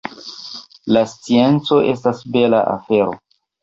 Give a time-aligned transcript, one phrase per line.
[0.97, 3.19] La scienco estas bela afero.